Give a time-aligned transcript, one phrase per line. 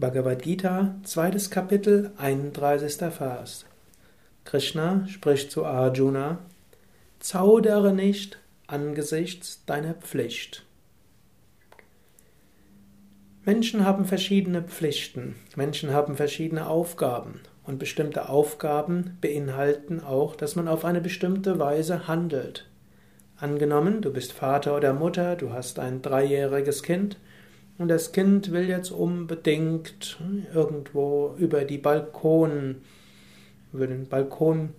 [0.00, 3.12] Bhagavad Gita, zweites Kapitel, 31.
[3.12, 3.66] Vers.
[4.46, 6.38] Krishna spricht zu Arjuna:
[7.18, 10.64] Zaudere nicht angesichts deiner Pflicht.
[13.44, 20.66] Menschen haben verschiedene Pflichten, Menschen haben verschiedene Aufgaben und bestimmte Aufgaben beinhalten auch, dass man
[20.66, 22.66] auf eine bestimmte Weise handelt.
[23.36, 27.18] Angenommen, du bist Vater oder Mutter, du hast ein dreijähriges Kind
[27.80, 30.18] und das Kind will jetzt unbedingt
[30.54, 32.82] irgendwo über die Balkon,
[33.72, 34.74] über den Balkon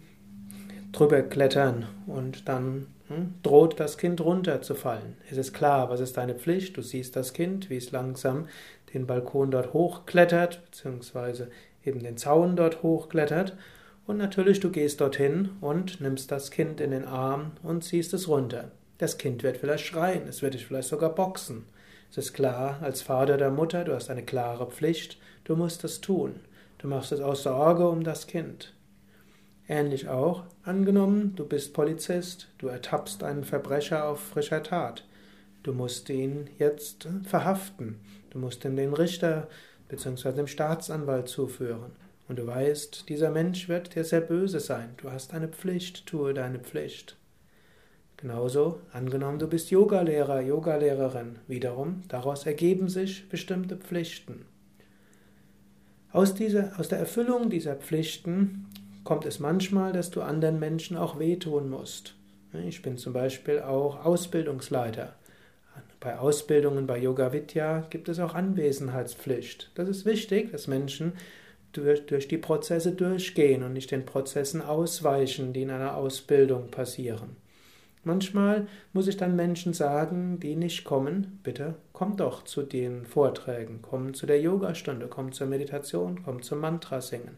[0.92, 5.18] drüber klettern und dann hm, droht das Kind runterzufallen.
[5.32, 6.78] Es ist klar, was ist deine Pflicht?
[6.78, 8.48] Du siehst das Kind, wie es langsam
[8.94, 11.50] den Balkon dort hochklettert, beziehungsweise
[11.84, 13.58] eben den Zaun dort hochklettert.
[14.06, 18.28] Und natürlich, du gehst dorthin und nimmst das Kind in den Arm und ziehst es
[18.28, 18.70] runter.
[19.00, 21.66] Das Kind wird vielleicht schreien, es wird dich vielleicht sogar boxen.
[22.12, 26.02] Es ist klar, als Vater der Mutter, du hast eine klare Pflicht, du musst es
[26.02, 26.42] tun.
[26.78, 28.74] Du machst es aus Sorge um das Kind.
[29.66, 35.06] Ähnlich auch, angenommen, du bist Polizist, du ertappst einen Verbrecher auf frischer Tat.
[35.64, 38.02] Du musst ihn jetzt verhaften.
[38.32, 39.48] Du musst ihm den Richter
[39.88, 40.34] bzw.
[40.34, 41.92] dem Staatsanwalt zuführen.
[42.28, 44.96] Und du weißt, dieser Mensch wird dir sehr böse sein.
[44.98, 47.16] Du hast eine Pflicht, tue deine Pflicht.
[48.22, 54.46] Genauso, angenommen, du bist Yogalehrer, Yogalehrerin, wiederum, daraus ergeben sich bestimmte Pflichten.
[56.12, 58.68] Aus, dieser, aus der Erfüllung dieser Pflichten
[59.04, 62.16] kommt es manchmal, dass du anderen Menschen auch wehtun musst.
[62.68, 65.16] Ich bin zum Beispiel auch Ausbildungsleiter.
[66.00, 69.72] Bei Ausbildungen bei Yoga Vidya gibt es auch Anwesenheitspflicht.
[69.74, 71.14] Das ist wichtig, dass Menschen
[71.72, 77.38] durch, durch die Prozesse durchgehen und nicht den Prozessen ausweichen, die in einer Ausbildung passieren.
[78.04, 83.80] Manchmal muss ich dann Menschen sagen, die nicht kommen, bitte komm doch zu den Vorträgen,
[83.84, 87.38] komm zu der Yogastunde, komm zur Meditation, komm zum Mantra singen.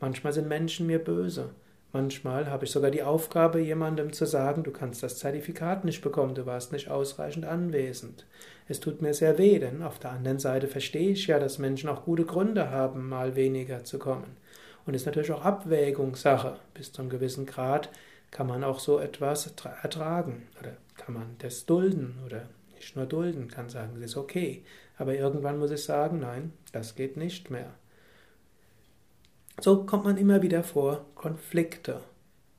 [0.00, 1.50] Manchmal sind Menschen mir böse.
[1.94, 6.34] Manchmal habe ich sogar die Aufgabe, jemandem zu sagen, du kannst das Zertifikat nicht bekommen,
[6.34, 8.26] du warst nicht ausreichend anwesend.
[8.68, 11.88] Es tut mir sehr weh, denn auf der anderen Seite verstehe ich ja, dass Menschen
[11.88, 14.36] auch gute Gründe haben, mal weniger zu kommen.
[14.84, 16.56] Und ist natürlich auch Abwägungssache.
[16.74, 17.90] Bis zu einem gewissen Grad
[18.32, 23.46] kann man auch so etwas ertragen oder kann man das dulden oder nicht nur dulden,
[23.46, 24.64] kann sagen, es ist okay.
[24.98, 27.74] Aber irgendwann muss ich sagen, nein, das geht nicht mehr.
[29.60, 32.00] So kommt man immer wieder vor Konflikte.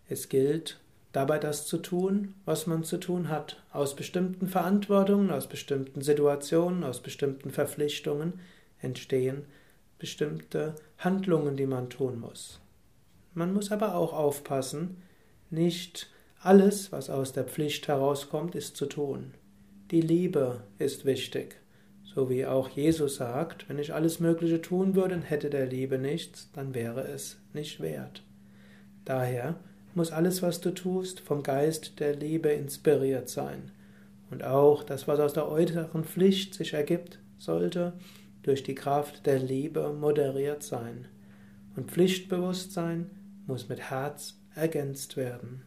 [0.07, 0.79] Es gilt
[1.11, 3.61] dabei das zu tun, was man zu tun hat.
[3.71, 8.39] Aus bestimmten Verantwortungen, aus bestimmten Situationen, aus bestimmten Verpflichtungen
[8.79, 9.45] entstehen
[9.97, 12.59] bestimmte Handlungen, die man tun muss.
[13.33, 15.01] Man muss aber auch aufpassen,
[15.53, 16.09] nicht
[16.41, 19.33] alles, was aus der Pflicht herauskommt, ist zu tun.
[19.91, 21.55] Die Liebe ist wichtig.
[22.03, 25.97] So wie auch Jesus sagt, wenn ich alles Mögliche tun würde und hätte der Liebe
[25.97, 28.23] nichts, dann wäre es nicht wert.
[29.05, 29.55] Daher
[29.95, 33.71] muss alles, was du tust, vom Geist der Liebe inspiriert sein.
[34.29, 37.93] Und auch das, was aus der äußeren Pflicht sich ergibt, sollte
[38.43, 41.07] durch die Kraft der Liebe moderiert sein.
[41.75, 43.09] Und Pflichtbewusstsein
[43.47, 45.63] muss mit Herz ergänzt werden.